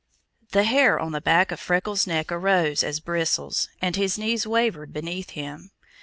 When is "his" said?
3.95-4.17